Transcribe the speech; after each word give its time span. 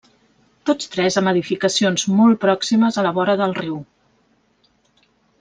Tots 0.69 0.87
tres 0.95 1.17
amb 1.21 1.31
edificacions 1.31 2.07
molt 2.21 2.41
pròximes 2.47 2.99
a 2.99 3.05
la 3.09 3.13
vora 3.19 3.37
del 3.43 3.55
riu. 3.61 3.77